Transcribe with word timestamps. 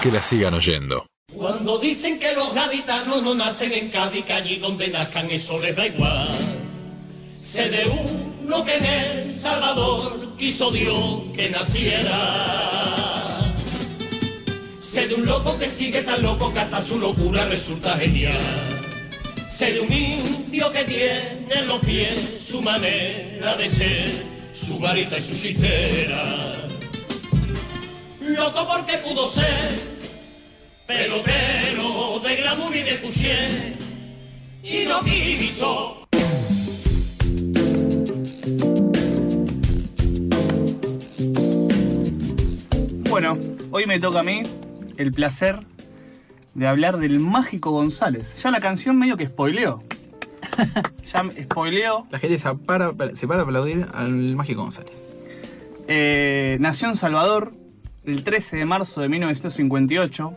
que 0.00 0.10
la 0.10 0.22
sigan 0.22 0.54
oyendo. 0.54 1.06
Cuando 1.34 1.78
dicen 1.78 2.18
que 2.18 2.34
los 2.34 2.54
gaditanos 2.54 3.22
no 3.22 3.34
nacen 3.34 3.72
en 3.72 3.90
Cádiz, 3.90 4.24
que 4.24 4.32
allí 4.32 4.56
donde 4.56 4.88
nazcan 4.88 5.30
eso 5.30 5.58
les 5.58 5.76
da 5.76 5.86
igual. 5.86 6.28
Sé 7.40 7.68
de 7.68 7.84
uno 7.84 8.64
que 8.64 8.76
en 8.76 8.84
El 8.84 9.34
Salvador 9.34 10.36
quiso 10.38 10.70
Dios 10.70 11.22
que 11.34 11.50
naciera. 11.50 13.40
Sé 14.80 15.06
de 15.06 15.14
un 15.14 15.26
loco 15.26 15.58
que 15.58 15.68
sigue 15.68 16.02
tan 16.02 16.22
loco 16.22 16.52
que 16.52 16.60
hasta 16.60 16.82
su 16.82 16.98
locura 16.98 17.44
resulta 17.46 17.96
genial. 17.98 18.34
Sé 19.48 19.72
de 19.74 19.80
un 19.80 19.92
indio 19.92 20.72
que 20.72 20.84
tiene 20.84 21.46
en 21.50 21.66
los 21.68 21.78
pies 21.80 22.16
su 22.42 22.62
manera 22.62 23.54
de 23.56 23.68
ser, 23.68 24.24
su 24.52 24.78
varita 24.78 25.18
y 25.18 25.22
su 25.22 25.34
chistera. 25.34 26.69
Loco 28.36 28.66
porque 28.68 28.98
pudo 28.98 29.26
ser 29.26 29.68
pelotero 30.86 32.20
de 32.20 32.36
glamour 32.36 32.76
y 32.76 32.82
de 32.82 33.00
couché 33.00 33.76
y 34.62 34.84
no 34.86 35.02
quiso. 35.02 36.06
Bueno, 43.08 43.36
hoy 43.72 43.86
me 43.86 43.98
toca 43.98 44.20
a 44.20 44.22
mí 44.22 44.42
el 44.96 45.10
placer 45.10 45.60
de 46.54 46.68
hablar 46.68 46.98
del 46.98 47.18
Mágico 47.18 47.72
González. 47.72 48.36
Ya 48.42 48.52
la 48.52 48.60
canción 48.60 48.96
medio 48.96 49.16
que 49.16 49.26
spoileó. 49.26 49.82
ya 51.12 51.24
me 51.24 51.42
spoileó. 51.42 52.06
La 52.10 52.20
gente 52.20 52.38
se 52.38 52.54
para, 52.54 52.92
se 53.14 53.26
para 53.26 53.40
a 53.40 53.42
aplaudir 53.42 53.88
al 53.92 54.36
Mágico 54.36 54.62
González. 54.62 55.08
Eh, 55.88 56.58
nació 56.60 56.88
en 56.88 56.94
Salvador 56.94 57.59
el 58.04 58.24
13 58.24 58.56
de 58.58 58.64
marzo 58.64 59.00
de 59.00 59.08
1958. 59.08 60.32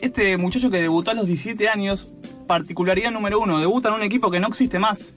Este 0.00 0.36
muchacho 0.36 0.70
que 0.70 0.80
debutó 0.80 1.10
a 1.10 1.14
los 1.14 1.26
17 1.26 1.68
años, 1.68 2.08
particularidad 2.46 3.10
número 3.10 3.40
uno, 3.40 3.58
debuta 3.58 3.88
en 3.88 3.94
un 3.94 4.02
equipo 4.02 4.30
que 4.30 4.40
no 4.40 4.48
existe 4.48 4.78
más, 4.78 5.14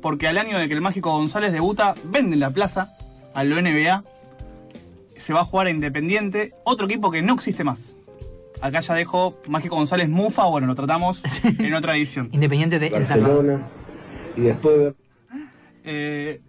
porque 0.00 0.28
al 0.28 0.38
año 0.38 0.58
de 0.58 0.68
que 0.68 0.74
el 0.74 0.80
Mágico 0.80 1.10
González 1.12 1.52
debuta, 1.52 1.94
venden 2.04 2.40
la 2.40 2.50
plaza 2.50 2.90
a 3.34 3.44
lo 3.44 3.60
NBA, 3.60 4.04
se 5.16 5.32
va 5.32 5.40
a 5.40 5.44
jugar 5.44 5.68
a 5.68 5.70
Independiente, 5.70 6.52
otro 6.64 6.86
equipo 6.86 7.10
que 7.10 7.22
no 7.22 7.34
existe 7.34 7.64
más. 7.64 7.92
Acá 8.60 8.80
ya 8.80 8.94
dejo 8.94 9.40
Mágico 9.48 9.76
González 9.76 10.08
Mufa, 10.08 10.44
bueno, 10.44 10.66
lo 10.66 10.74
tratamos 10.74 11.22
en 11.58 11.74
otra 11.74 11.96
edición. 11.96 12.28
Independiente 12.32 12.78
de 12.78 12.88
El 12.88 13.06
Salvador. 13.06 13.36
Barcelona 13.44 13.66
y 14.36 14.40
después 14.42 14.94
Eh, 15.84 16.40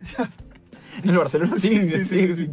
El 1.03 1.17
Barcelona 1.17 1.57
sí, 1.57 1.87
sí, 1.87 2.03
sí. 2.35 2.49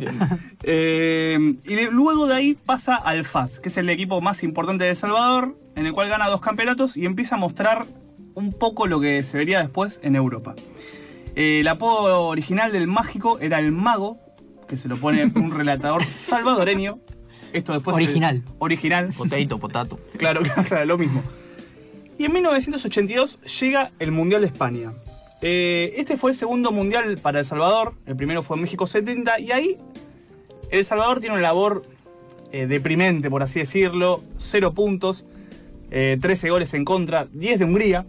Eh, 0.62 1.54
y 1.64 1.74
de- 1.74 1.90
luego 1.90 2.26
de 2.26 2.34
ahí 2.34 2.54
pasa 2.54 2.96
al 2.96 3.24
FAS, 3.24 3.60
que 3.60 3.68
es 3.68 3.76
el 3.76 3.88
equipo 3.90 4.20
más 4.20 4.42
importante 4.42 4.84
de 4.84 4.90
El 4.90 4.96
Salvador, 4.96 5.56
en 5.76 5.86
el 5.86 5.92
cual 5.92 6.08
gana 6.08 6.28
dos 6.28 6.40
campeonatos 6.40 6.96
y 6.96 7.04
empieza 7.06 7.34
a 7.36 7.38
mostrar 7.38 7.86
un 8.34 8.52
poco 8.52 8.86
lo 8.86 9.00
que 9.00 9.22
se 9.22 9.36
vería 9.38 9.60
después 9.62 10.00
en 10.02 10.16
Europa. 10.16 10.54
Eh, 11.36 11.60
el 11.60 11.68
apodo 11.68 12.26
original 12.26 12.72
del 12.72 12.86
mágico 12.86 13.38
era 13.40 13.58
el 13.58 13.72
mago, 13.72 14.18
que 14.68 14.76
se 14.76 14.88
lo 14.88 14.96
pone 14.96 15.24
un 15.34 15.50
relatador 15.50 16.04
salvadoreño. 16.04 16.98
Esto 17.52 17.72
después 17.72 17.96
se- 17.96 18.04
Original. 18.04 18.42
original. 18.58 19.10
Potato, 19.16 19.58
potato. 19.58 19.98
Claro, 20.18 20.42
claro, 20.42 20.84
lo 20.84 20.98
mismo. 20.98 21.22
Y 22.18 22.26
en 22.26 22.32
1982 22.34 23.38
llega 23.60 23.92
el 23.98 24.12
Mundial 24.12 24.42
de 24.42 24.48
España. 24.48 24.92
Eh, 25.42 25.94
este 25.96 26.16
fue 26.16 26.32
el 26.32 26.36
segundo 26.36 26.70
mundial 26.72 27.18
para 27.18 27.38
El 27.38 27.44
Salvador, 27.44 27.94
el 28.06 28.16
primero 28.16 28.42
fue 28.42 28.56
en 28.56 28.62
México 28.62 28.86
70, 28.86 29.40
y 29.40 29.52
ahí 29.52 29.76
El 30.70 30.84
Salvador 30.84 31.20
tiene 31.20 31.34
una 31.34 31.42
labor 31.42 31.82
eh, 32.52 32.66
deprimente, 32.66 33.30
por 33.30 33.42
así 33.42 33.60
decirlo, 33.60 34.22
cero 34.36 34.72
puntos, 34.74 35.24
eh, 35.90 36.18
13 36.20 36.50
goles 36.50 36.74
en 36.74 36.84
contra, 36.84 37.26
10 37.32 37.58
de 37.58 37.64
Hungría, 37.64 38.06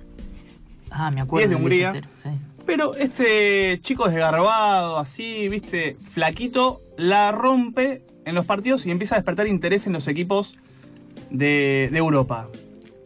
Ah, 0.94 1.10
me 1.10 1.22
acuerdo. 1.22 1.48
10 1.48 1.50
de 1.50 1.56
Hungría. 1.56 1.92
10 1.94 2.04
a 2.04 2.08
0, 2.22 2.34
sí. 2.36 2.64
pero 2.66 2.96
este 2.96 3.80
chico 3.82 4.10
desgarbado, 4.10 4.98
así, 5.00 5.48
viste, 5.48 5.96
flaquito, 6.12 6.82
la 6.98 7.32
rompe 7.32 8.04
en 8.26 8.36
los 8.36 8.46
partidos 8.46 8.86
y 8.86 8.92
empieza 8.92 9.16
a 9.16 9.20
despertar 9.20 9.48
interés 9.48 9.88
en 9.88 9.94
los 9.94 10.10
equipos 10.10 10.58
de, 11.30 11.88
de 11.92 11.98
Europa. 11.98 12.50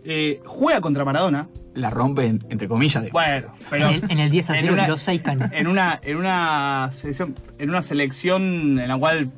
Eh, 0.04 0.42
juega 0.46 0.82
contra 0.82 1.06
Maradona, 1.06 1.48
La 1.76 1.90
rompe 1.90 2.26
en- 2.26 2.44
entre 2.50 2.68
comillas. 2.68 3.04
de- 3.04 3.12
bueno, 3.12 3.48
pero 3.70 3.90
En 3.90 3.96
el, 4.04 4.12
en 4.12 4.20
el 4.20 4.30
10 4.32 4.50
a 4.50 4.54
en 4.56 4.62
0 4.62 4.74
una- 4.74 4.84
tiró 4.86 4.98
6 4.98 5.22
cañas. 5.22 5.52
en 5.54 5.68
una, 5.68 6.00
en 6.04 6.18
una 6.18 6.90
selección, 6.94 7.36
en 7.60 7.70
una 7.70 7.82
selección 7.84 8.42
en 8.80 8.88
la 8.88 8.98
cual 8.98 9.30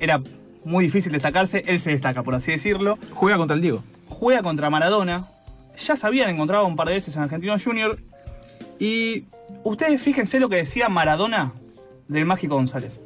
era 0.00 0.20
muy 0.64 0.84
difícil 0.84 1.12
destacarse, 1.12 1.62
él 1.66 1.78
se 1.78 1.90
destaca, 1.90 2.22
por 2.22 2.34
así 2.34 2.52
decirlo. 2.52 2.98
Juega 3.12 3.36
contra 3.36 3.54
el 3.54 3.62
Diego. 3.62 3.84
Juega 4.08 4.42
contra 4.42 4.70
Maradona. 4.70 5.24
Ya 5.86 5.96
se 5.96 6.06
habían 6.06 6.30
encontrado 6.30 6.66
un 6.66 6.74
par 6.76 6.88
de 6.88 6.94
veces 6.94 7.16
en 7.16 7.22
Argentino 7.22 7.56
Junior. 7.62 7.98
Y 8.78 9.24
ustedes 9.64 10.00
fíjense 10.00 10.40
lo 10.40 10.48
que 10.48 10.56
decía 10.56 10.88
Maradona 10.88 11.52
del 12.08 12.24
Mágico 12.26 12.54
González. 12.56 13.00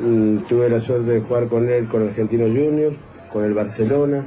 mm, 0.00 0.38
tuve 0.48 0.68
la 0.68 0.80
suerte 0.80 1.10
de 1.12 1.20
jugar 1.20 1.48
con 1.48 1.68
él 1.68 1.88
con 1.88 2.06
Argentino 2.06 2.44
Junior, 2.44 2.94
con 3.32 3.44
el 3.44 3.54
Barcelona 3.54 4.26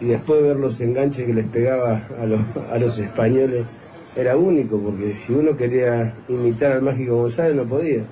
y 0.00 0.06
después 0.06 0.42
ver 0.42 0.56
los 0.56 0.80
enganches 0.80 1.26
que 1.26 1.34
les 1.34 1.46
pegaba 1.46 2.06
a 2.20 2.26
los, 2.26 2.40
a 2.70 2.78
los 2.78 2.98
españoles 2.98 3.66
era 4.16 4.36
único 4.36 4.78
porque 4.78 5.12
si 5.12 5.32
uno 5.32 5.56
quería 5.56 6.14
imitar 6.28 6.72
al 6.72 6.82
Mágico 6.82 7.16
González 7.16 7.54
no 7.54 7.64
podía. 7.64 8.02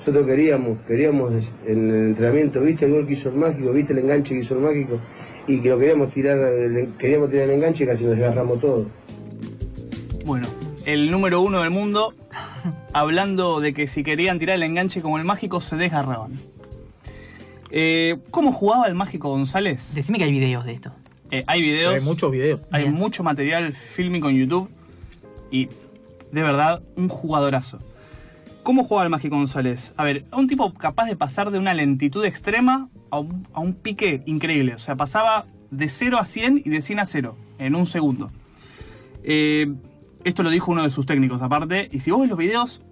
Nosotros 0.00 0.26
queríamos, 0.26 0.78
queríamos 0.86 1.52
en 1.66 1.90
el 1.90 2.06
entrenamiento, 2.08 2.60
viste 2.60 2.84
el 2.86 2.92
gol 2.92 3.06
que 3.06 3.14
hizo 3.14 3.28
el 3.30 3.36
Mágico, 3.36 3.72
viste 3.72 3.92
el 3.92 4.00
enganche 4.00 4.34
que 4.34 4.40
hizo 4.40 4.54
el 4.54 4.60
Mágico 4.60 4.98
y 5.46 5.60
que 5.60 5.68
lo 5.68 5.78
queríamos 5.78 6.12
tirar, 6.12 6.38
queríamos 6.98 7.30
tirar 7.30 7.48
el 7.48 7.54
enganche 7.54 7.84
y 7.84 7.86
casi 7.86 8.04
nos 8.04 8.16
desgarramos 8.16 8.60
todo. 8.60 8.86
Bueno, 10.26 10.46
el 10.84 11.10
número 11.10 11.40
uno 11.40 11.60
del 11.60 11.70
mundo, 11.70 12.14
hablando 12.92 13.60
de 13.60 13.72
que 13.74 13.86
si 13.86 14.02
querían 14.02 14.38
tirar 14.38 14.56
el 14.56 14.62
enganche 14.64 15.02
como 15.02 15.18
el 15.18 15.24
mágico, 15.24 15.60
se 15.60 15.76
desgarraban. 15.76 16.32
Eh, 17.70 18.16
¿Cómo 18.30 18.52
jugaba 18.52 18.86
el 18.86 18.94
mágico 18.94 19.30
González? 19.30 19.94
Decime 19.94 20.18
que 20.18 20.24
hay 20.24 20.32
videos 20.32 20.64
de 20.64 20.72
esto. 20.72 20.92
Eh, 21.38 21.44
hay 21.46 21.62
videos, 21.62 21.94
Hay 21.94 22.00
muchos 22.00 22.30
videos. 22.30 22.60
hay 22.70 22.82
Bien. 22.84 22.94
mucho 22.94 23.22
material 23.24 23.74
fílmico 23.74 24.28
en 24.28 24.36
YouTube 24.36 24.70
y 25.50 25.66
de 26.30 26.42
verdad 26.42 26.82
un 26.96 27.08
jugadorazo. 27.08 27.78
¿Cómo 28.62 28.84
jugaba 28.84 29.04
el 29.04 29.10
mágico 29.10 29.36
González? 29.36 29.92
A 29.96 30.04
ver, 30.04 30.24
un 30.32 30.46
tipo 30.46 30.72
capaz 30.74 31.06
de 31.06 31.16
pasar 31.16 31.50
de 31.50 31.58
una 31.58 31.74
lentitud 31.74 32.24
extrema 32.24 32.88
a 33.10 33.18
un, 33.18 33.46
a 33.52 33.60
un 33.60 33.74
pique 33.74 34.22
increíble. 34.26 34.74
O 34.74 34.78
sea, 34.78 34.96
pasaba 34.96 35.46
de 35.70 35.88
0 35.88 36.18
a 36.18 36.24
100 36.24 36.62
y 36.64 36.70
de 36.70 36.80
100 36.80 36.98
a 37.00 37.04
0 37.04 37.36
en 37.58 37.74
un 37.74 37.86
segundo. 37.86 38.28
Eh, 39.22 39.72
esto 40.24 40.42
lo 40.42 40.50
dijo 40.50 40.70
uno 40.72 40.82
de 40.84 40.90
sus 40.90 41.04
técnicos 41.04 41.42
aparte. 41.42 41.88
Y 41.92 41.98
si 42.00 42.10
vos 42.10 42.20
ves 42.20 42.30
los 42.30 42.38
videos, 42.38 42.82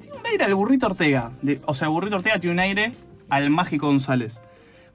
tiene 0.00 0.16
un 0.18 0.26
aire 0.26 0.44
al 0.44 0.54
burrito 0.54 0.86
Ortega. 0.86 1.32
De- 1.42 1.60
o 1.66 1.74
sea, 1.74 1.86
el 1.88 1.92
burrito 1.92 2.16
Ortega 2.16 2.38
tiene 2.38 2.52
un 2.54 2.60
aire 2.60 2.92
al 3.30 3.50
mágico 3.50 3.86
González. 3.86 4.38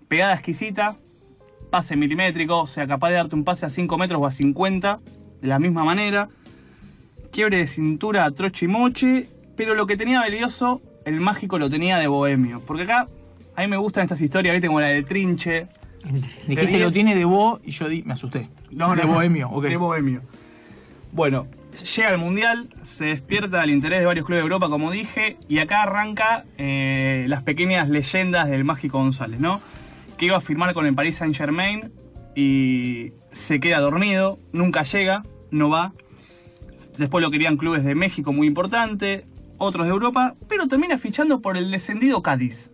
Pegada 0.08 0.34
exquisita, 0.36 0.98
pase 1.76 1.98
milimétrico, 1.98 2.62
o 2.62 2.68
sea, 2.68 2.88
capaz 2.88 3.10
de 3.10 3.16
darte 3.16 3.36
un 3.36 3.44
pase 3.44 3.66
a 3.66 3.70
5 3.70 3.98
metros 3.98 4.22
o 4.22 4.26
a 4.26 4.32
50, 4.32 5.02
de 5.42 5.48
la 5.50 5.60
misma 5.60 5.84
manera. 5.84 6.30
Quiebre 7.34 7.58
de 7.58 7.68
cintura 7.68 8.24
a 8.24 8.32
troche 8.32 8.64
y 8.64 8.70
moche, 8.70 9.28
pero 9.58 9.76
lo 9.76 9.86
que 9.86 9.98
tenía 9.98 10.22
valioso, 10.22 10.82
el 11.04 11.20
mágico 11.20 11.60
lo 11.60 11.70
tenía 11.70 11.98
de 11.98 12.08
bohemio. 12.08 12.62
Porque 12.66 12.84
acá, 12.84 13.10
a 13.58 13.62
mí 13.62 13.68
me 13.68 13.76
gustan 13.76 14.04
estas 14.04 14.22
historias, 14.22 14.54
viste, 14.56 14.68
como 14.68 14.80
la 14.80 14.88
de 14.88 15.04
Trinche. 15.04 15.68
Dijiste 16.48 16.72
diez- 16.72 16.80
lo 16.80 16.92
tiene 16.94 17.14
de 17.14 17.26
vos 17.26 17.60
y 17.66 17.72
yo 17.72 17.90
di- 17.90 18.04
me 18.04 18.14
asusté. 18.14 18.48
No, 18.72 18.96
de 18.96 19.02
no, 19.04 19.10
bohemio, 19.10 19.50
ok. 19.50 19.64
De 19.66 19.76
bohemio. 19.76 20.22
Bueno, 21.12 21.48
llega 21.98 22.10
el 22.12 22.18
Mundial, 22.20 22.70
se 22.86 23.04
despierta 23.06 23.62
el 23.66 23.72
interés 23.72 24.00
de 24.00 24.06
varios 24.06 24.26
clubes 24.26 24.40
de 24.42 24.44
Europa, 24.46 24.70
como 24.70 24.92
dije, 24.92 25.36
y 25.50 25.60
acá 25.60 25.84
arranca 25.84 26.46
eh, 26.58 27.26
las 27.28 27.44
pequeñas 27.44 27.90
leyendas 27.90 28.48
del 28.48 28.64
Mágico 28.64 28.98
González, 29.00 29.42
¿no? 29.42 29.60
Que 30.18 30.26
iba 30.28 30.38
a 30.38 30.42
firmar 30.42 30.74
con 30.74 30.86
el 30.86 30.96
Paris 30.96 31.18
Saint 31.18 31.36
Germain 31.36 31.92
y 32.36 33.12
se 33.32 33.60
queda 33.60 33.80
dormido, 33.80 34.40
nunca 34.54 34.84
llega, 34.84 35.24
no 35.52 35.70
va. 35.70 35.94
Después 36.98 37.22
lo 37.24 37.32
querían 37.32 37.58
clubes 37.58 37.84
de 37.84 37.96
México 37.96 38.32
muy 38.32 38.48
importante, 38.48 39.26
otros 39.58 39.86
de 39.86 39.92
Europa, 39.92 40.36
pero 40.48 40.68
termina 40.68 40.98
fichando 40.98 41.42
por 41.42 41.58
el 41.58 41.70
descendido 41.72 42.22
Cádiz. 42.24 42.72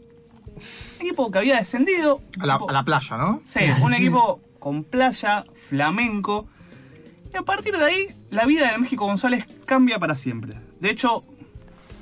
Equipo 0.99 1.31
que 1.31 1.39
había 1.39 1.55
descendido. 1.57 2.21
A 2.39 2.45
la, 2.45 2.53
equipo- 2.55 2.69
a 2.69 2.73
la 2.73 2.83
playa, 2.83 3.17
¿no? 3.17 3.41
Sí, 3.47 3.61
un 3.81 3.94
equipo 3.95 4.39
con 4.59 4.83
playa, 4.83 5.45
flamenco. 5.67 6.47
Y 7.33 7.37
a 7.37 7.41
partir 7.41 7.75
de 7.77 7.83
ahí, 7.83 8.07
la 8.29 8.45
vida 8.45 8.69
del 8.71 8.81
México 8.81 9.05
González 9.05 9.47
cambia 9.65 9.97
para 9.97 10.13
siempre. 10.15 10.53
De 10.79 10.91
hecho, 10.91 11.23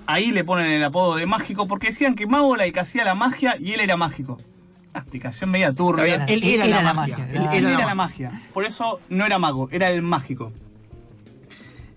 ahí 0.07 0.31
le 0.31 0.43
ponen 0.43 0.67
el 0.67 0.83
apodo 0.83 1.15
de 1.15 1.25
mágico 1.25 1.67
porque 1.67 1.87
decían 1.87 2.15
que 2.15 2.27
Mago 2.27 2.55
era 2.55 2.65
el 2.65 2.73
que 2.73 2.79
hacía 2.81 3.05
la 3.05 3.15
magia 3.15 3.55
y 3.57 3.71
él 3.73 3.79
era 3.79 3.95
mágico. 3.95 4.37
Explicación 4.93 5.51
media 5.51 5.73
turbia. 5.73 6.25
Él 6.25 6.43
era, 6.43 6.65
la, 6.67 6.93
magia. 6.93 7.27
Él. 7.31 7.37
Él 7.37 7.43
era 7.43 7.59
era 7.59 7.79
la 7.79 7.85
la 7.85 7.95
magia. 7.95 8.41
Por 8.53 8.65
eso 8.65 8.99
no 9.09 9.25
era 9.25 9.39
mago, 9.39 9.69
era 9.71 9.89
el 9.89 10.01
mágico. 10.01 10.51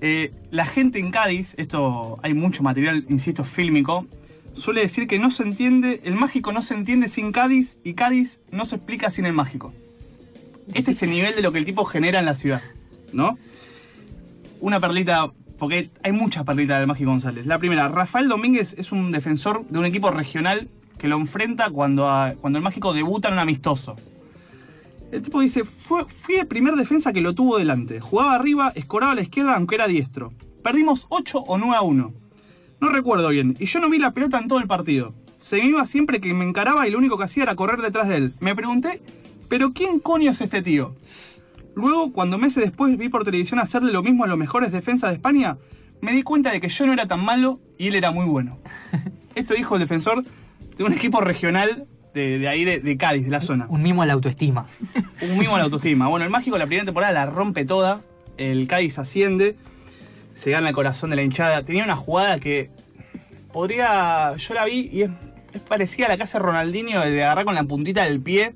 Eh, 0.00 0.32
la 0.50 0.66
gente 0.66 0.98
en 0.98 1.12
Cádiz, 1.12 1.54
esto 1.58 2.18
hay 2.22 2.34
mucho 2.34 2.64
material, 2.64 3.04
insisto, 3.08 3.44
fílmico, 3.44 4.06
suele 4.52 4.80
decir 4.80 5.06
que 5.06 5.20
no 5.20 5.30
se 5.30 5.44
entiende, 5.44 6.00
el 6.04 6.16
mágico 6.16 6.52
no 6.52 6.60
se 6.60 6.74
entiende 6.74 7.06
sin 7.06 7.30
Cádiz 7.30 7.78
y 7.84 7.94
Cádiz 7.94 8.40
no 8.50 8.64
se 8.64 8.76
explica 8.76 9.10
sin 9.10 9.26
el 9.26 9.32
mágico. 9.32 9.72
Este 10.74 10.90
es 10.90 11.02
el 11.04 11.10
nivel 11.10 11.36
de 11.36 11.42
lo 11.42 11.52
que 11.52 11.58
el 11.58 11.64
tipo 11.64 11.84
genera 11.84 12.18
en 12.18 12.26
la 12.26 12.34
ciudad, 12.34 12.62
¿no? 13.12 13.38
Una 14.60 14.80
perlita, 14.80 15.30
porque 15.56 15.90
hay 16.02 16.12
muchas 16.12 16.44
perlitas 16.44 16.78
del 16.80 16.88
Mágico 16.88 17.10
González. 17.10 17.46
La 17.46 17.58
primera, 17.58 17.88
Rafael 17.88 18.28
Domínguez 18.28 18.74
es 18.78 18.90
un 18.90 19.12
defensor 19.12 19.66
de 19.68 19.78
un 19.78 19.84
equipo 19.84 20.10
regional 20.10 20.68
que 20.98 21.08
lo 21.08 21.16
enfrenta 21.16 21.70
cuando, 21.70 22.08
a- 22.08 22.34
cuando 22.40 22.58
el 22.58 22.64
Mágico 22.64 22.92
debuta 22.92 23.28
en 23.28 23.34
un 23.34 23.40
amistoso. 23.40 23.96
El 25.10 25.22
tipo 25.22 25.40
dice, 25.40 25.64
Fue, 25.64 26.04
fui 26.06 26.36
el 26.36 26.46
primer 26.46 26.74
defensa 26.76 27.12
que 27.12 27.20
lo 27.20 27.34
tuvo 27.34 27.58
delante. 27.58 28.00
Jugaba 28.00 28.34
arriba, 28.34 28.72
escoraba 28.74 29.12
a 29.12 29.14
la 29.16 29.22
izquierda 29.22 29.54
aunque 29.56 29.74
era 29.74 29.86
diestro. 29.86 30.32
Perdimos 30.62 31.06
8 31.10 31.38
o 31.40 31.58
9 31.58 31.74
a 31.76 31.82
1. 31.82 32.12
No 32.80 32.88
recuerdo 32.88 33.28
bien, 33.28 33.56
y 33.60 33.66
yo 33.66 33.78
no 33.80 33.90
vi 33.90 33.98
la 33.98 34.12
pelota 34.12 34.38
en 34.38 34.48
todo 34.48 34.58
el 34.58 34.66
partido. 34.66 35.14
Se 35.38 35.58
me 35.58 35.66
iba 35.66 35.84
siempre 35.86 36.20
que 36.20 36.32
me 36.34 36.44
encaraba 36.44 36.86
y 36.86 36.90
lo 36.90 36.98
único 36.98 37.18
que 37.18 37.24
hacía 37.24 37.42
era 37.42 37.56
correr 37.56 37.80
detrás 37.82 38.08
de 38.08 38.16
él. 38.16 38.34
Me 38.40 38.54
pregunté, 38.54 39.02
¿pero 39.48 39.72
quién 39.72 39.98
coño 40.00 40.30
es 40.30 40.40
este 40.40 40.62
tío? 40.62 40.94
Luego, 41.74 42.12
cuando 42.12 42.38
meses 42.38 42.62
después 42.64 42.96
vi 42.96 43.08
por 43.08 43.24
televisión 43.24 43.58
hacerle 43.60 43.92
lo 43.92 44.02
mismo 44.02 44.24
a 44.24 44.26
los 44.28 44.38
mejores 44.38 44.72
defensas 44.72 45.10
de 45.10 45.16
España, 45.16 45.58
me 46.00 46.12
di 46.12 46.22
cuenta 46.22 46.50
de 46.52 46.60
que 46.60 46.68
yo 46.68 46.86
no 46.86 46.92
era 46.92 47.06
tan 47.06 47.24
malo 47.24 47.60
y 47.78 47.88
él 47.88 47.94
era 47.96 48.10
muy 48.10 48.26
bueno. 48.26 48.58
Esto 49.34 49.54
dijo 49.54 49.74
el 49.76 49.80
defensor 49.80 50.24
de 50.76 50.84
un 50.84 50.92
equipo 50.92 51.20
regional 51.20 51.86
de, 52.14 52.38
de 52.38 52.48
ahí, 52.48 52.64
de, 52.64 52.80
de 52.80 52.96
Cádiz, 52.96 53.24
de 53.24 53.30
la 53.30 53.40
zona. 53.40 53.66
Un 53.68 53.82
mimo 53.82 54.02
a 54.02 54.06
la 54.06 54.12
autoestima. 54.12 54.66
Un 55.22 55.38
mimo 55.38 55.54
a 55.54 55.58
la 55.58 55.64
autoestima. 55.64 56.08
Bueno, 56.08 56.24
el 56.24 56.30
Mágico 56.30 56.58
la 56.58 56.66
primera 56.66 56.84
temporada 56.84 57.12
la 57.12 57.26
rompe 57.26 57.64
toda. 57.64 58.00
El 58.36 58.66
Cádiz 58.66 58.98
asciende. 58.98 59.56
Se 60.34 60.50
gana 60.50 60.68
el 60.70 60.74
corazón 60.74 61.10
de 61.10 61.16
la 61.16 61.22
hinchada. 61.22 61.62
Tenía 61.64 61.84
una 61.84 61.96
jugada 61.96 62.38
que 62.38 62.70
podría. 63.52 64.34
Yo 64.36 64.54
la 64.54 64.64
vi 64.64 64.88
y 64.92 65.02
es, 65.02 65.10
es 65.52 65.60
parecida 65.62 66.06
a 66.06 66.08
la 66.10 66.16
que 66.16 66.22
hace 66.24 66.38
Ronaldinho 66.38 67.00
de 67.00 67.22
agarrar 67.24 67.44
con 67.44 67.54
la 67.54 67.64
puntita 67.64 68.04
del 68.04 68.20
pie 68.20 68.54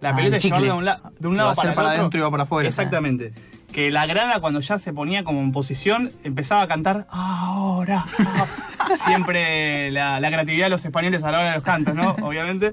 la 0.00 0.10
Ah, 0.10 0.16
pelota 0.16 0.36
llevarla 0.38 0.66
de 0.66 0.72
un, 0.72 0.84
la- 0.84 1.00
de 1.18 1.28
un 1.28 1.36
lado 1.36 1.54
para, 1.54 1.70
el 1.70 1.74
para 1.74 1.88
otro. 1.88 1.98
adentro 2.00 2.20
y 2.20 2.22
va 2.22 2.30
para 2.30 2.42
afuera. 2.44 2.68
Exactamente. 2.68 3.32
Que 3.72 3.90
la 3.90 4.06
grada 4.06 4.40
cuando 4.40 4.60
ya 4.60 4.78
se 4.78 4.92
ponía 4.92 5.24
como 5.24 5.40
en 5.40 5.52
posición 5.52 6.12
empezaba 6.22 6.62
a 6.62 6.68
cantar 6.68 7.06
ahora. 7.10 8.04
ah". 8.92 8.96
Siempre 8.96 9.90
la, 9.90 10.20
la 10.20 10.28
creatividad 10.28 10.66
de 10.66 10.70
los 10.70 10.84
españoles 10.84 11.22
a 11.22 11.30
la 11.30 11.38
hora 11.40 11.48
de 11.50 11.54
los 11.56 11.64
cantos, 11.64 11.94
¿no? 11.94 12.10
Obviamente. 12.22 12.72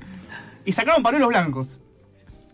Y 0.66 0.72
sacaron 0.72 1.04
pañuelos 1.04 1.30
blancos. 1.30 1.80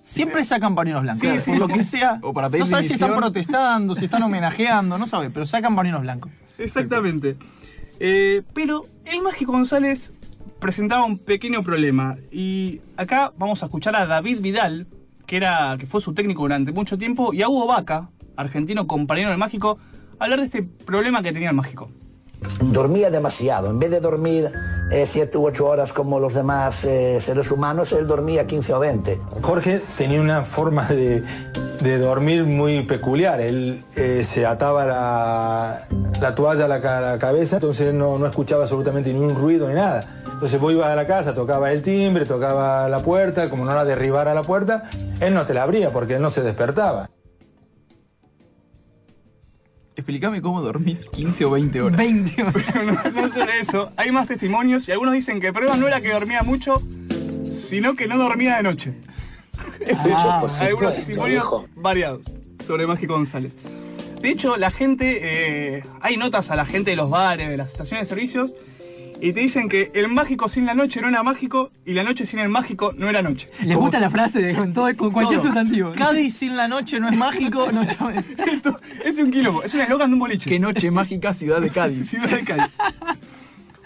Siempre 0.02 0.44
sacan 0.44 0.76
pañuelos 0.76 1.04
blancos. 1.04 1.30
Sí, 1.30 1.40
sí, 1.40 1.52
por 1.52 1.60
lo 1.60 1.68
que 1.68 1.84
sea. 1.84 2.20
o 2.24 2.34
para 2.34 2.50
pedir 2.50 2.62
no 2.62 2.66
sabes 2.66 2.88
si 2.88 2.94
están 2.94 3.16
protestando, 3.16 3.96
si 3.96 4.06
están 4.06 4.24
homenajeando, 4.24 4.98
no 4.98 5.06
sabes, 5.06 5.30
pero 5.34 5.46
sacan 5.46 5.76
pañuelos 5.76 6.02
blancos. 6.02 6.32
Exactamente. 6.58 7.38
Eh, 8.00 8.44
pero 8.54 8.88
el 9.06 9.22
Mágico 9.22 9.52
González 9.52 10.14
presentaba 10.60 11.06
un 11.06 11.18
pequeño 11.18 11.64
problema. 11.64 12.18
Y 12.32 12.82
acá 12.98 13.32
vamos 13.38 13.64
a 13.64 13.68
escuchar 13.68 13.96
a 13.96 14.06
David 14.06 14.40
Vidal, 14.42 14.88
que, 15.26 15.38
era, 15.38 15.76
que 15.80 15.86
fue 15.86 16.02
su 16.02 16.14
técnico 16.14 16.42
durante 16.44 16.72
mucho 16.72 16.98
tiempo, 16.98 17.34
y 17.34 17.42
a 17.42 17.50
Hugo 17.50 17.68
Vaca, 17.68 18.10
argentino 18.36 18.88
compañero 18.88 19.30
del 19.30 19.38
Mágico, 19.38 19.80
hablar 20.20 20.40
de 20.40 20.46
este 20.46 20.64
problema 20.64 21.22
que 21.22 21.32
tenía 21.32 21.50
el 21.50 21.56
Mágico. 21.56 21.92
Dormía 22.62 23.10
demasiado. 23.10 23.70
En 23.70 23.80
vez 23.80 23.92
de 23.92 24.00
dormir 24.00 24.52
7 25.06 25.38
u 25.38 25.46
8 25.46 25.66
horas 25.66 25.94
como 25.94 26.20
los 26.20 26.34
demás 26.34 26.84
eh, 26.86 27.20
seres 27.22 27.52
humanos, 27.52 27.92
él 27.94 28.08
dormía 28.08 28.48
15 28.48 28.74
o 28.74 28.80
20. 28.80 29.20
Jorge 29.42 29.82
tenía 29.98 30.20
una 30.20 30.44
forma 30.44 30.88
de, 30.88 31.24
dormir 32.00 32.44
muy 32.46 32.84
peculiar. 32.84 33.40
Él 33.40 33.84
eh, 33.96 34.24
se 34.24 34.46
ataba 34.46 34.86
la, 34.86 35.88
la 36.22 36.36
toalla 36.36 36.66
a 36.66 36.68
la, 36.68 37.18
cabeza, 37.18 37.58
entonces 37.58 37.94
no, 37.94 38.18
no 38.18 38.26
escuchaba 38.26 38.64
absolutamente 38.64 39.14
ni 39.14 39.20
un 39.20 39.36
ruido 39.36 39.68
ni 39.68 39.76
nada. 39.76 40.02
Entonces 40.26 40.60
vos 40.60 40.72
ibas 40.72 40.88
a 40.88 40.96
la 40.96 41.06
casa, 41.06 41.36
tocaba 41.36 41.72
el 41.72 41.82
timbre, 41.82 42.26
tocaba 42.26 42.88
la 42.88 43.00
puerta, 43.00 43.50
como 43.50 43.66
no 43.66 43.76
la 43.76 43.84
derribara 43.84 44.34
la 44.34 44.42
puerta, 44.42 44.84
él 45.20 45.34
no 45.34 45.46
te 45.46 45.54
la 45.54 45.64
abría 45.64 45.90
porque 45.90 46.16
él 46.16 46.22
no 46.22 46.32
se 46.32 46.42
despertaba. 46.42 47.10
Explícame 50.10 50.42
cómo 50.42 50.60
dormís 50.64 51.06
15 51.06 51.46
o 51.46 51.52
20 51.52 51.82
horas. 51.84 51.98
20 52.00 52.44
horas. 52.44 52.66
no, 53.14 53.22
no 53.22 53.30
solo 53.32 53.52
eso, 53.52 53.92
hay 53.96 54.12
más 54.12 54.28
testimonios 54.28 54.88
y 54.88 54.92
algunos 54.92 55.14
dicen 55.14 55.40
que 55.40 55.48
el 55.48 55.54
problema 55.54 55.78
no 55.78 55.88
era 55.88 56.02
que 56.02 56.12
dormía 56.12 56.42
mucho, 56.42 56.82
sino 57.54 57.96
que 57.96 58.08
no 58.08 58.18
dormía 58.18 58.58
de 58.58 58.64
noche. 58.64 58.94
Es 59.86 60.00
Ah, 60.00 60.42
hecho, 60.42 60.48
hay 60.56 60.68
algunos 60.70 60.96
testimonios 60.96 61.46
variados 61.76 62.22
sobre 62.66 62.88
Mágico 62.88 63.14
González. 63.14 63.54
De 64.20 64.30
hecho, 64.30 64.58
la 64.58 64.72
gente, 64.72 65.20
eh, 65.78 65.84
hay 66.02 66.18
notas 66.18 66.50
a 66.50 66.56
la 66.56 66.66
gente 66.66 66.90
de 66.90 66.98
los 66.98 67.12
bares, 67.12 67.48
de 67.48 67.58
las 67.58 67.68
estaciones 67.68 68.08
de 68.08 68.10
servicios, 68.10 68.54
y 69.22 69.34
te 69.34 69.40
dicen 69.42 69.68
que 69.70 69.92
el 69.94 70.08
mágico 70.08 70.48
sin 70.48 70.66
la 70.66 70.74
noche 70.74 71.02
no 71.02 71.10
era 71.10 71.24
mágico 71.24 71.72
y 71.86 71.94
la 71.94 72.04
noche 72.04 72.26
sin 72.26 72.40
el 72.40 72.50
mágico 72.50 72.94
no 72.96 73.10
era 73.10 73.22
noche. 73.22 73.50
Les 73.64 73.76
gusta 73.76 74.00
la 74.00 74.10
frase 74.10 74.42
de 74.42 74.54
con, 74.56 74.74
todo, 74.74 74.96
con 74.96 75.12
cualquier 75.12 75.40
Todo. 75.42 75.50
sustantivo. 75.52 75.92
Cádiz 75.94 76.36
sin 76.38 76.56
la 76.56 76.68
noche 76.68 77.00
no 77.00 77.10
es 77.10 77.18
mágico. 77.18 77.70
No, 77.72 77.84
yo- 77.84 78.10
Esto 78.46 78.80
es 79.04 79.20
un 79.20 79.32
quilombo, 79.32 79.64
es 79.64 79.74
un 79.74 79.82
eslogan 79.82 80.10
de 80.10 80.14
un 80.14 80.20
boliche. 80.20 80.50
Qué 80.50 80.60
noche 80.60 80.90
mágica, 80.92 81.34
ciudad 81.34 81.60
de 81.62 81.70
Cádiz. 81.70 82.10
Ciudad 82.10 82.30
de 82.30 82.44
Cádiz. 82.44 82.74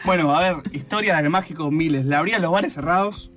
Bueno, 0.05 0.35
a 0.35 0.39
ver, 0.41 0.55
historia 0.73 1.15
del 1.17 1.29
mágico 1.29 1.71
miles. 1.71 2.05
Le 2.05 2.15
abrían 2.15 2.41
los 2.41 2.51
bares 2.51 2.73
cerrados. 2.73 3.29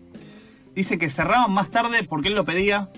Dice 0.75 0.99
que 0.99 1.09
cerraban 1.09 1.53
más 1.53 1.71
tarde 1.71 2.03
porque 2.05 2.29
él 2.29 2.35
lo 2.35 2.45
pedía. 2.45 2.91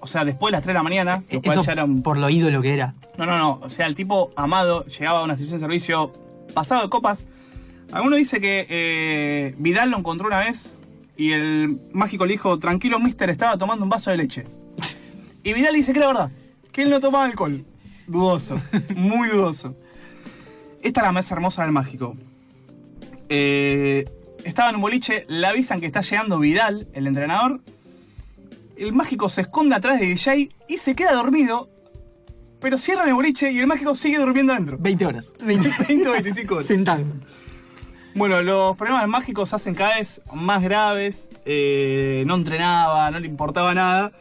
O 0.00 0.06
sea, 0.06 0.24
después 0.24 0.50
de 0.50 0.52
las 0.52 0.62
3 0.62 0.68
de 0.68 0.74
la 0.74 0.82
mañana. 0.82 1.22
Lo 1.30 1.40
cual 1.40 1.54
Eso 1.58 1.64
ya 1.64 1.72
era 1.72 1.84
un... 1.84 2.02
por 2.02 2.18
lo 2.18 2.28
ídolo 2.28 2.60
que 2.60 2.74
era. 2.74 2.94
No, 3.16 3.24
no, 3.26 3.38
no. 3.38 3.60
O 3.62 3.70
sea, 3.70 3.86
el 3.86 3.94
tipo 3.94 4.30
amado 4.36 4.84
llegaba 4.86 5.20
a 5.20 5.24
una 5.24 5.32
estación 5.32 5.56
de 5.58 5.60
servicio 5.62 6.12
pasado 6.52 6.82
de 6.82 6.88
copas. 6.90 7.26
Alguno 7.94 8.16
dice 8.16 8.40
que 8.40 8.66
eh, 8.68 9.54
Vidal 9.56 9.90
lo 9.90 9.98
encontró 9.98 10.26
una 10.26 10.40
vez 10.40 10.72
y 11.16 11.30
el 11.30 11.78
mágico 11.92 12.26
le 12.26 12.32
dijo, 12.32 12.58
tranquilo, 12.58 12.98
mister, 12.98 13.30
estaba 13.30 13.56
tomando 13.56 13.84
un 13.84 13.88
vaso 13.88 14.10
de 14.10 14.16
leche. 14.16 14.44
Y 15.44 15.52
Vidal 15.52 15.74
dice 15.74 15.92
que 15.92 16.00
era 16.00 16.08
verdad, 16.08 16.30
que 16.72 16.82
él 16.82 16.90
no 16.90 17.00
tomaba 17.00 17.24
alcohol. 17.24 17.64
Dudoso, 18.08 18.60
muy 18.96 19.28
dudoso. 19.28 19.76
Esta 20.82 21.00
es 21.02 21.06
la 21.06 21.12
más 21.12 21.30
hermosa 21.30 21.62
del 21.62 21.70
mágico. 21.70 22.14
Eh, 23.28 24.02
estaba 24.42 24.70
en 24.70 24.74
un 24.74 24.82
boliche, 24.82 25.24
le 25.28 25.46
avisan 25.46 25.80
que 25.80 25.86
está 25.86 26.00
llegando 26.00 26.40
Vidal, 26.40 26.88
el 26.94 27.06
entrenador. 27.06 27.60
El 28.76 28.92
mágico 28.92 29.28
se 29.28 29.42
esconde 29.42 29.76
atrás 29.76 30.00
de 30.00 30.06
DJ 30.06 30.50
y 30.68 30.78
se 30.78 30.96
queda 30.96 31.12
dormido 31.12 31.70
pero 32.60 32.78
cierran 32.78 33.06
el 33.08 33.12
boliche 33.12 33.52
y 33.52 33.58
el 33.58 33.66
mágico 33.66 33.94
sigue 33.94 34.16
durmiendo 34.18 34.54
adentro. 34.54 34.78
20 34.80 35.04
horas. 35.04 35.34
20. 35.44 35.70
20 35.86 36.08
o 36.08 36.12
25 36.12 36.54
horas. 36.54 36.66
Sentado. 36.66 37.04
Bueno, 38.16 38.40
los 38.42 38.76
problemas 38.76 39.08
mágicos 39.08 39.48
se 39.48 39.56
hacen 39.56 39.74
cada 39.74 39.96
vez 39.96 40.20
más 40.32 40.62
graves. 40.62 41.28
eh, 41.44 42.22
no 42.26 42.36
entrenaba, 42.36 43.10
no 43.10 43.18
le 43.18 43.26
importaba 43.26 43.74
nada. 43.74 44.12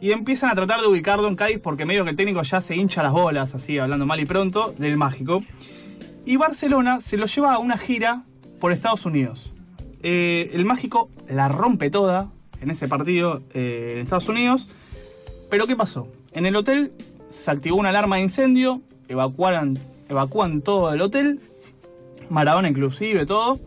Y 0.00 0.12
empiezan 0.12 0.50
a 0.50 0.54
tratar 0.54 0.80
de 0.80 0.86
ubicarlo 0.86 1.28
en 1.28 1.36
Cádiz 1.36 1.60
porque 1.62 1.84
medio 1.84 2.04
que 2.04 2.10
el 2.10 2.16
técnico 2.16 2.42
ya 2.42 2.60
se 2.60 2.74
hincha 2.74 3.02
las 3.02 3.12
bolas, 3.12 3.54
así 3.54 3.78
hablando 3.78 4.06
mal 4.06 4.18
y 4.18 4.24
pronto, 4.24 4.74
del 4.78 4.96
mágico. 4.96 5.42
Y 6.24 6.36
Barcelona 6.36 7.00
se 7.00 7.16
lo 7.16 7.26
lleva 7.26 7.52
a 7.52 7.58
una 7.58 7.76
gira 7.76 8.24
por 8.60 8.72
Estados 8.72 9.04
Unidos. 9.04 9.52
Eh, 10.02 10.50
el 10.54 10.64
mágico 10.64 11.10
la 11.28 11.48
rompe 11.48 11.90
toda 11.90 12.30
en 12.60 12.70
ese 12.70 12.88
partido 12.88 13.42
eh, 13.52 13.92
en 13.92 13.98
Estados 13.98 14.28
Unidos. 14.28 14.68
Pero 15.50 15.66
¿qué 15.66 15.76
pasó? 15.76 16.08
En 16.32 16.46
el 16.46 16.56
hotel 16.56 16.92
se 17.30 17.50
activó 17.50 17.76
una 17.76 17.90
alarma 17.90 18.16
de 18.16 18.22
incendio, 18.22 18.80
evacuaron, 19.08 19.78
todo 20.62 20.92
el 20.92 21.00
hotel, 21.02 21.40
Maradona 22.30 22.68
inclusive, 22.68 23.26
todo. 23.26 23.58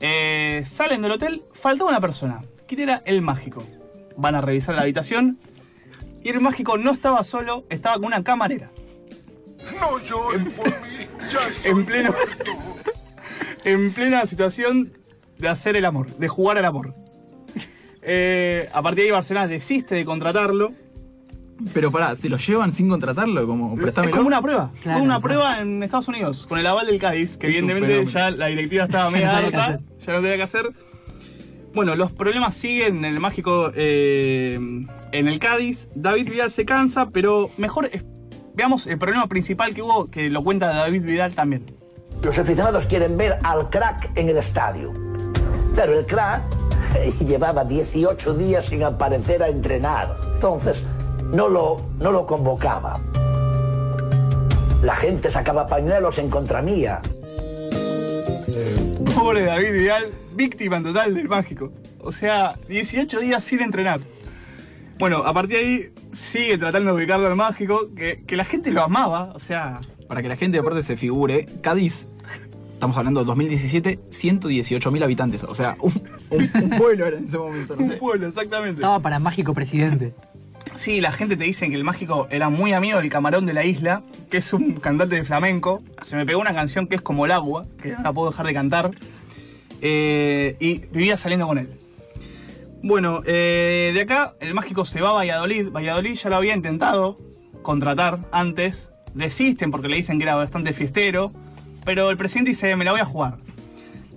Eh, 0.00 0.62
salen 0.66 1.02
del 1.02 1.12
hotel, 1.12 1.42
faltaba 1.52 1.90
una 1.90 2.00
persona. 2.00 2.42
¿Quién 2.66 2.80
era? 2.82 3.02
El 3.04 3.22
mágico. 3.22 3.62
Van 4.16 4.34
a 4.34 4.40
revisar 4.40 4.74
la 4.74 4.82
habitación 4.82 5.38
y 6.22 6.28
el 6.30 6.40
mágico 6.40 6.76
no 6.78 6.90
estaba 6.92 7.22
solo, 7.24 7.64
estaba 7.68 7.96
con 7.96 8.06
una 8.06 8.22
camarera. 8.22 8.70
No 9.80 9.98
lloren 9.98 10.50
por 10.52 10.66
mí, 10.66 11.06
ya 11.30 11.48
estoy 11.50 11.70
En 11.72 11.86
pleno- 11.86 12.12
muerto. 12.12 12.52
En 13.64 13.92
plena 13.94 14.26
situación 14.26 14.92
de 15.38 15.48
hacer 15.48 15.74
el 15.76 15.86
amor, 15.86 16.08
de 16.16 16.28
jugar 16.28 16.58
al 16.58 16.66
amor. 16.66 16.94
Eh, 18.02 18.68
a 18.74 18.82
partir 18.82 19.04
de 19.04 19.08
ahí 19.08 19.10
Barcelona 19.12 19.46
desiste 19.46 19.94
de 19.94 20.04
contratarlo. 20.04 20.72
Pero 21.72 21.90
pará, 21.90 22.14
¿se 22.14 22.28
lo 22.28 22.36
llevan 22.36 22.72
sin 22.72 22.88
contratarlo? 22.88 23.46
Como, 23.46 23.74
Es 23.80 23.92
como 24.10 24.26
una 24.26 24.42
prueba. 24.42 24.70
Claro, 24.82 24.98
Fue 24.98 25.06
una 25.06 25.20
claro. 25.20 25.22
prueba 25.22 25.60
en 25.60 25.82
Estados 25.82 26.08
Unidos, 26.08 26.46
con 26.48 26.58
el 26.58 26.66
aval 26.66 26.86
del 26.86 26.98
Cádiz, 26.98 27.36
que 27.36 27.48
Es 27.48 27.56
evidentemente 27.56 28.06
ya 28.06 28.30
la 28.30 28.46
directiva 28.46 28.84
estaba 28.88 29.10
media 29.10 29.38
hacer. 29.38 29.52
ya 29.52 30.12
no 30.12 30.20
tenía 30.20 30.36
que 30.36 30.42
hacer. 30.42 30.70
Bueno, 31.72 31.96
los 31.96 32.12
problemas 32.12 32.54
siguen 32.54 32.98
en 33.04 33.14
el 33.14 33.20
mágico 33.20 33.72
eh, 33.74 34.58
en 35.12 35.28
el 35.28 35.38
Cádiz. 35.38 35.88
David 35.94 36.30
Vidal 36.30 36.50
se 36.50 36.64
cansa, 36.64 37.10
pero 37.10 37.50
mejor 37.56 37.90
veamos 38.54 38.86
el 38.86 38.98
problema 38.98 39.26
principal 39.26 39.74
que 39.74 39.82
hubo, 39.82 40.08
que 40.10 40.30
lo 40.30 40.44
cuenta 40.44 40.68
David 40.68 41.02
Vidal 41.02 41.34
también. 41.34 41.64
Los 42.22 42.38
aficionados 42.38 42.86
quieren 42.86 43.16
ver 43.16 43.38
al 43.42 43.70
crack 43.70 44.10
en 44.14 44.28
el 44.28 44.36
estadio. 44.36 44.92
Pero 45.74 45.98
el 45.98 46.06
crack 46.06 46.42
llevaba 47.26 47.64
18 47.64 48.34
días 48.34 48.66
sin 48.66 48.84
aparecer 48.84 49.42
a 49.42 49.48
entrenar. 49.48 50.16
Entonces, 50.34 50.84
no 51.30 51.48
lo, 51.48 51.76
no 51.98 52.10
lo 52.12 52.26
convocaba. 52.26 53.00
La 54.82 54.94
gente 54.96 55.30
sacaba 55.30 55.66
pañuelos 55.66 56.18
en 56.18 56.28
contra 56.28 56.60
mía. 56.62 57.00
Pobre 59.14 59.42
David 59.44 59.72
Vidal, 59.72 60.10
víctima 60.34 60.76
en 60.76 60.84
total 60.84 61.14
del 61.14 61.28
mágico. 61.28 61.72
O 62.00 62.12
sea, 62.12 62.54
18 62.68 63.20
días 63.20 63.42
sin 63.44 63.60
entrenar. 63.62 64.00
Bueno, 64.98 65.18
a 65.24 65.32
partir 65.32 65.56
de 65.56 65.62
ahí 65.64 65.92
sigue 66.12 66.58
tratando 66.58 66.90
de 66.94 66.98
ubicarlo 66.98 67.26
al 67.26 67.36
mágico, 67.36 67.88
que, 67.96 68.22
que 68.26 68.36
la 68.36 68.44
gente 68.44 68.70
lo 68.70 68.82
amaba, 68.82 69.32
o 69.34 69.40
sea, 69.40 69.80
Para 70.08 70.22
que 70.22 70.28
la 70.28 70.36
gente 70.36 70.58
aparte 70.58 70.82
se 70.82 70.96
figure, 70.96 71.46
Cádiz, 71.62 72.06
estamos 72.74 72.96
hablando 72.96 73.20
de 73.20 73.26
2017, 73.26 73.98
118.000 74.10 75.02
habitantes. 75.02 75.42
O 75.44 75.54
sea, 75.54 75.76
un, 75.80 75.92
un- 76.30 76.50
un 76.62 76.70
pueblo 76.78 77.06
era 77.06 77.16
en 77.16 77.24
ese 77.24 77.38
momento. 77.38 77.74
No 77.76 77.84
un 77.86 77.98
pueblo, 77.98 78.28
exactamente. 78.28 78.76
Estaba 78.82 79.00
para 79.00 79.18
mágico 79.18 79.54
presidente. 79.54 80.14
Sí, 80.76 81.00
la 81.00 81.12
gente 81.12 81.36
te 81.36 81.44
dice 81.44 81.68
que 81.68 81.76
el 81.76 81.84
mágico 81.84 82.26
era 82.30 82.48
muy 82.48 82.72
amigo 82.72 82.98
del 82.98 83.08
camarón 83.08 83.46
de 83.46 83.54
la 83.54 83.64
isla, 83.64 84.02
que 84.30 84.38
es 84.38 84.52
un 84.52 84.74
cantante 84.80 85.14
de 85.14 85.24
flamenco. 85.24 85.82
Se 86.02 86.16
me 86.16 86.26
pegó 86.26 86.40
una 86.40 86.52
canción 86.52 86.88
que 86.88 86.96
es 86.96 87.00
como 87.00 87.26
el 87.26 87.30
agua, 87.30 87.64
que 87.80 87.92
no 87.92 88.02
la 88.02 88.12
puedo 88.12 88.30
dejar 88.30 88.46
de 88.46 88.54
cantar. 88.54 88.90
Eh, 89.80 90.56
y 90.60 90.78
vivía 90.92 91.16
saliendo 91.16 91.46
con 91.46 91.58
él. 91.58 91.68
Bueno, 92.82 93.22
eh, 93.24 93.92
de 93.94 94.00
acá 94.00 94.34
el 94.40 94.52
mágico 94.52 94.84
se 94.84 95.00
va 95.00 95.10
a 95.10 95.12
Valladolid. 95.12 95.70
Valladolid 95.70 96.14
ya 96.14 96.28
lo 96.28 96.36
había 96.36 96.54
intentado 96.54 97.16
contratar 97.62 98.20
antes. 98.32 98.90
Desisten 99.14 99.70
porque 99.70 99.88
le 99.88 99.96
dicen 99.96 100.18
que 100.18 100.24
era 100.24 100.34
bastante 100.34 100.72
fiestero. 100.72 101.30
Pero 101.84 102.10
el 102.10 102.16
presidente 102.16 102.50
dice, 102.50 102.74
me 102.76 102.84
la 102.84 102.92
voy 102.92 103.00
a 103.00 103.04
jugar. 103.04 103.36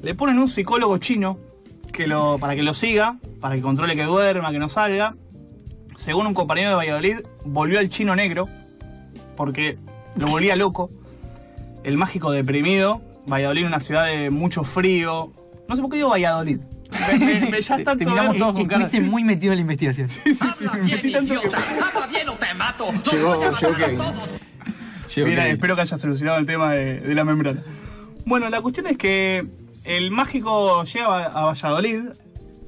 Le 0.02 0.16
ponen 0.16 0.40
un 0.40 0.48
psicólogo 0.48 0.98
chino 0.98 1.38
que 1.94 2.08
lo, 2.08 2.38
para 2.40 2.56
que 2.56 2.64
lo 2.64 2.74
siga, 2.74 3.18
para 3.40 3.56
que 3.56 3.62
controle 3.62 3.96
que 3.96 4.04
duerma, 4.04 4.52
que 4.52 4.60
no 4.60 4.70
salga. 4.70 5.16
Según 5.98 6.26
un 6.28 6.34
compañero 6.34 6.70
de 6.70 6.76
Valladolid, 6.76 7.18
volvió 7.44 7.80
al 7.80 7.90
chino 7.90 8.16
negro 8.16 8.48
porque 9.36 9.78
lo 10.16 10.28
volvía 10.28 10.56
loco. 10.56 10.90
El 11.84 11.98
mágico 11.98 12.32
deprimido. 12.32 13.02
Valladolid, 13.28 13.66
una 13.66 13.80
ciudad 13.82 14.06
de 14.06 14.30
mucho 14.30 14.64
frío. 14.64 15.34
No 15.68 15.76
sé 15.76 15.82
por 15.82 15.92
qué 15.92 15.98
digo 15.98 16.10
Valladolid. 16.10 16.60
Me, 17.12 17.20
me- 17.20 17.40
me- 17.52 17.62
ya 17.62 17.76
Te- 17.78 17.84
tanto 17.84 18.06
terminamos 18.06 18.38
todos 18.38 18.54
con 18.54 18.66
cara. 18.68 18.86
Estuviste 18.86 19.10
muy 19.12 19.24
metido 19.24 19.52
en 19.54 19.58
la 19.58 19.62
investigación. 19.62 20.08
Sí, 20.08 20.22
sí, 20.34 20.34
sí, 20.58 20.66
me 20.74 20.80
metí 20.84 21.12
tanto 21.12 21.34
que- 21.42 21.50
Llegó, 23.12 23.36
llegó 23.60 23.76
Kevin. 23.76 23.98
Llegó 23.98 25.28
Mira, 25.30 25.42
Kevin. 25.44 25.56
espero 25.56 25.76
que 25.76 25.82
haya 25.82 25.98
solucionado 25.98 26.38
el 26.40 26.46
tema 26.46 26.72
de, 26.74 27.00
de 27.02 27.16
la 27.16 27.24
membrana. 27.24 27.62
Bueno, 28.26 28.50
la 28.50 28.62
cuestión 28.62 28.88
es 28.88 28.98
que 28.98 29.46
el 29.84 30.12
mágico 30.12 30.84
llega 30.84 31.26
a 31.26 31.46
Valladolid, 31.46 32.00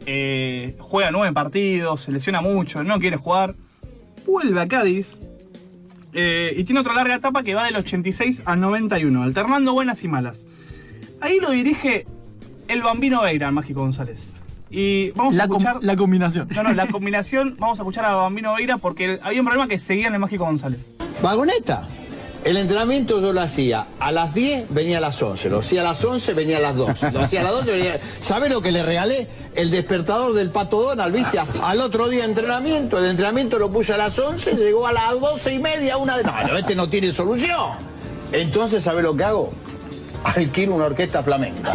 eh, 0.06 0.75
juega 0.79 1.12
nueve 1.12 1.34
partidos, 1.34 2.01
se 2.01 2.12
lesiona 2.12 2.41
mucho, 2.41 2.84
no 2.84 3.00
quiere 3.00 3.18
jugar, 3.18 3.56
vuelve 4.25 4.60
a 4.62 4.68
Cádiz 4.68 5.18
eh, 6.13 6.53
y 6.58 6.63
tiene 6.63 6.82
otra 6.82 6.94
larga 6.94 7.15
etapa 7.15 7.44
que 7.44 7.53
va 7.53 7.65
del 7.65 7.75
86 7.75 8.44
al 8.46 8.60
91, 8.60 9.24
alternando 9.24 9.74
buenas 9.74 10.03
y 10.03 10.08
malas. 10.08 10.46
Ahí 11.22 11.39
lo 11.39 11.51
dirige 11.51 12.06
el 12.68 12.82
bambino 12.82 13.22
Veira, 13.22 13.48
el 13.48 13.53
mágico 13.53 13.82
González. 13.82 14.34
Y 14.72 15.12
vamos 15.12 15.34
a 15.34 15.38
La, 15.38 15.48
com- 15.48 15.58
escuchar... 15.58 15.84
la 15.84 15.96
combinación. 15.96 16.48
No, 16.56 16.63
no, 16.63 16.74
la 16.74 16.88
combinación, 16.88 17.56
vamos 17.60 17.79
a 17.79 17.82
escuchar 17.84 18.06
al 18.06 18.15
bambino 18.15 18.53
Veira 18.56 18.77
porque 18.77 19.20
había 19.22 19.39
un 19.41 19.46
problema 19.48 19.68
que 19.68 19.79
seguía 19.79 20.08
en 20.08 20.13
el 20.13 20.20
mágico 20.20 20.46
González. 20.46 20.89
Vagoneta. 21.22 21.88
El 22.46 22.55
entrenamiento 22.55 23.19
yo 23.19 23.34
lo 23.34 23.41
hacía 23.41 23.88
a 24.00 24.12
las 24.12 24.34
10, 24.34 24.67
venía 24.69 25.00
a 25.00 25.01
las 25.01 25.22
11. 25.22 25.50
Lo 25.50 25.60
hacía 25.60 25.81
a 25.81 25.84
las 25.84 26.03
11, 26.03 26.34
venía 26.34 26.58
a 26.58 26.62
las 26.62 26.75
12. 26.75 27.12
Lo 27.12 27.22
hacía 27.22 27.41
a 27.41 27.43
las 27.43 27.51
12, 27.51 27.72
venía... 27.72 28.00
¿Sabe 28.22 28.48
lo 28.48 28.62
que 28.62 28.72
le 28.72 28.81
regalé? 28.84 29.27
El 29.55 29.72
despertador 29.72 30.34
del 30.34 30.50
Pato 30.50 30.81
Donald, 30.81 31.13
¿viste? 31.13 31.38
Al 31.62 31.81
otro 31.81 32.08
día 32.08 32.24
entrenamiento. 32.24 32.98
El 32.98 33.05
entrenamiento 33.05 33.60
lo 33.60 33.69
puse 33.69 33.93
a 33.93 33.98
las 33.98 34.17
11, 34.17 34.53
llegó 34.53 34.88
a 34.88 34.93
las 34.93 35.19
12 35.19 35.53
y 35.53 35.60
media, 35.60 35.98
una 35.98 36.17
de... 36.17 36.24
No, 36.24 36.58
este 36.58 36.75
no 36.75 36.89
tiene 36.89 37.12
solución. 37.12 37.72
Entonces, 38.31 38.84
¿sabe 38.84 39.01
lo 39.01 39.15
que 39.15 39.24
hago? 39.25 39.51
Alquilo 40.24 40.75
una 40.75 40.86
orquesta 40.86 41.22
flamenca. 41.22 41.74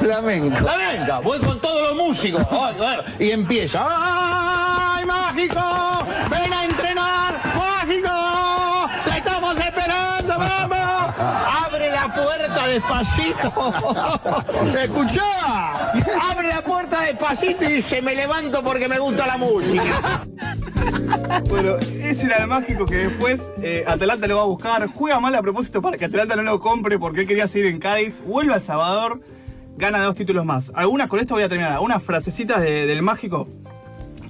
flamenca. 0.00 0.56
Flamenca. 0.56 1.20
Voy 1.20 1.38
con 1.40 1.60
todos 1.60 1.88
los 1.88 2.06
músicos. 2.06 2.46
Y 3.18 3.30
empieza. 3.30 3.86
¡Ay, 3.88 5.04
mágico! 5.04 5.60
¡Ven 6.30 6.52
a 6.52 6.64
despacito! 12.72 13.72
¡Escuchá! 14.82 15.92
¡Abre 16.30 16.48
la 16.48 16.62
puerta 16.62 17.02
despacito 17.02 17.64
y 17.64 17.74
dice, 17.74 18.02
me 18.02 18.14
levanto 18.14 18.62
porque 18.62 18.88
me 18.88 18.98
gusta 18.98 19.26
la 19.26 19.36
música! 19.36 20.24
Bueno, 21.48 21.76
ese 21.78 22.26
era 22.26 22.36
el 22.38 22.46
mágico 22.46 22.84
que 22.84 22.96
después 23.08 23.50
eh, 23.62 23.84
Atalanta 23.86 24.26
lo 24.26 24.36
va 24.36 24.42
a 24.42 24.46
buscar. 24.46 24.86
Juega 24.88 25.20
mal 25.20 25.34
a 25.34 25.42
propósito 25.42 25.80
para 25.82 25.96
que 25.96 26.06
Atalanta 26.06 26.36
no 26.36 26.42
lo 26.42 26.60
compre 26.60 26.98
porque 26.98 27.20
él 27.20 27.26
quería 27.26 27.48
seguir 27.48 27.66
en 27.66 27.78
Cádiz. 27.78 28.20
Vuelve 28.26 28.54
al 28.54 28.62
Salvador, 28.62 29.20
gana 29.76 30.02
dos 30.02 30.14
títulos 30.14 30.44
más. 30.44 30.70
Algunas, 30.74 31.08
con 31.08 31.20
esto 31.20 31.34
voy 31.34 31.42
a 31.44 31.48
terminar. 31.48 31.72
Algunas 31.72 32.02
frasecitas 32.02 32.60
de- 32.62 32.86
del 32.86 33.02
mágico. 33.02 33.48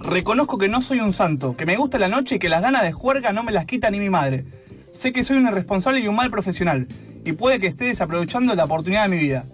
Reconozco 0.00 0.58
que 0.58 0.68
no 0.68 0.82
soy 0.82 1.00
un 1.00 1.12
santo, 1.12 1.56
que 1.56 1.64
me 1.64 1.76
gusta 1.76 1.98
la 1.98 2.08
noche 2.08 2.36
y 2.36 2.38
que 2.40 2.48
las 2.48 2.60
ganas 2.60 2.82
de 2.82 2.92
juerga 2.92 3.32
no 3.32 3.42
me 3.44 3.52
las 3.52 3.66
quita 3.66 3.88
ni 3.90 3.98
mi 4.00 4.10
madre. 4.10 4.44
Sé 4.92 5.12
que 5.12 5.22
soy 5.24 5.36
un 5.38 5.46
irresponsable 5.46 6.00
y 6.00 6.08
un 6.08 6.16
mal 6.16 6.30
profesional. 6.30 6.86
Y 7.24 7.32
puede 7.32 7.60
que 7.60 7.68
esté 7.68 7.84
desaprovechando 7.86 8.54
la 8.54 8.64
oportunidad 8.64 9.04
de 9.04 9.16
mi 9.16 9.18
vida. 9.18 9.44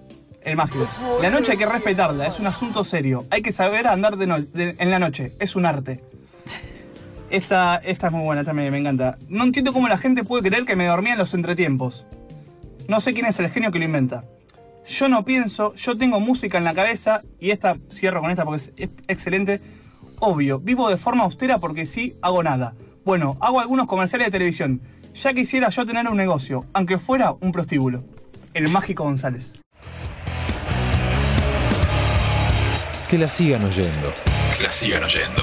El 0.42 0.56
mágico. 0.56 0.86
La 1.20 1.30
noche 1.30 1.52
hay 1.52 1.58
que 1.58 1.66
respetarla, 1.66 2.26
es 2.26 2.40
un 2.40 2.46
asunto 2.46 2.84
serio. 2.84 3.26
Hay 3.30 3.42
que 3.42 3.52
saber 3.52 3.86
andar 3.86 4.16
en 4.20 4.90
la 4.90 4.98
noche, 4.98 5.32
es 5.40 5.56
un 5.56 5.66
arte. 5.66 6.02
Esta, 7.30 7.76
esta 7.76 8.06
es 8.06 8.12
muy 8.12 8.22
buena 8.22 8.42
también, 8.42 8.72
me 8.72 8.78
encanta. 8.78 9.18
No 9.28 9.44
entiendo 9.44 9.74
cómo 9.74 9.88
la 9.88 9.98
gente 9.98 10.24
puede 10.24 10.48
creer 10.48 10.64
que 10.64 10.76
me 10.76 10.86
dormía 10.86 11.12
en 11.12 11.18
los 11.18 11.34
entretiempos. 11.34 12.06
No 12.88 13.00
sé 13.00 13.12
quién 13.12 13.26
es 13.26 13.38
el 13.38 13.50
genio 13.50 13.70
que 13.70 13.78
lo 13.78 13.84
inventa. 13.84 14.24
Yo 14.86 15.10
no 15.10 15.22
pienso, 15.26 15.74
yo 15.74 15.98
tengo 15.98 16.20
música 16.20 16.56
en 16.56 16.64
la 16.64 16.72
cabeza, 16.72 17.20
y 17.38 17.50
esta, 17.50 17.76
cierro 17.92 18.22
con 18.22 18.30
esta 18.30 18.46
porque 18.46 18.62
es 18.76 18.90
excelente. 19.06 19.60
Obvio, 20.20 20.58
vivo 20.58 20.88
de 20.88 20.96
forma 20.96 21.24
austera 21.24 21.58
porque 21.58 21.84
sí 21.84 22.16
hago 22.22 22.42
nada. 22.42 22.74
Bueno, 23.04 23.36
hago 23.40 23.60
algunos 23.60 23.86
comerciales 23.86 24.28
de 24.28 24.32
televisión. 24.32 24.80
Ya 25.14 25.32
quisiera 25.34 25.68
yo 25.70 25.86
tener 25.86 26.06
un 26.08 26.16
negocio, 26.16 26.66
aunque 26.72 26.98
fuera 26.98 27.32
un 27.40 27.52
prostíbulo. 27.52 28.04
El 28.54 28.68
mágico 28.70 29.04
González. 29.04 29.52
Que 33.10 33.18
la 33.18 33.28
sigan 33.28 33.64
oyendo. 33.64 34.12
Que 34.56 34.62
la 34.64 34.72
sigan 34.72 35.02
oyendo. 35.02 35.42